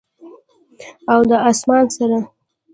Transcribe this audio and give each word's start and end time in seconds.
او 1.11 1.19
د 1.29 1.31
اسمان 1.49 1.85
سره، 1.97 2.17